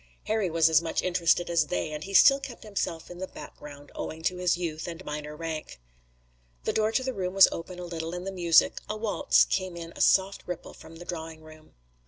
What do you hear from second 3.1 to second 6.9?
in the background, owing to his youth and minor rank. The